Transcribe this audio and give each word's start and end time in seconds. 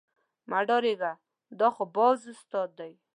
مه 0.49 0.59
ډارېږئ 0.67 1.13
دا 1.59 1.67
خو 1.75 1.83
باز 1.95 2.19
استاد 2.33 2.69
دی. 2.79 2.91